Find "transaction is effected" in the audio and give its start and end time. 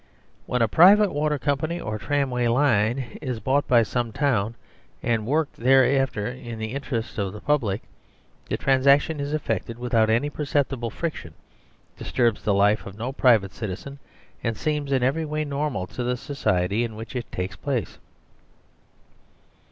8.57-9.77